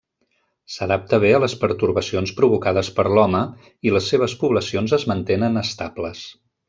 S'adapta 0.75 1.17
bé 1.23 1.29
a 1.37 1.41
les 1.43 1.53
pertorbacions 1.63 2.33
provocades 2.39 2.89
per 3.01 3.05
l'home 3.17 3.43
i 3.89 3.93
les 3.99 4.09
seves 4.15 4.35
poblacions 4.45 4.97
es 4.99 5.07
mantenen 5.13 5.63
estables. 5.63 6.25